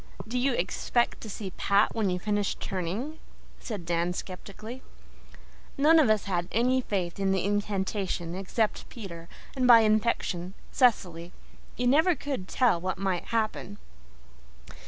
[0.27, 3.19] "Do you expect to see Pat when you finish turning?"
[3.59, 4.81] said Dan skeptically.
[5.77, 11.33] None of us had any faith in the incantation except Peter, and, by infection, Cecily.
[11.77, 13.77] You never could tell what might happen.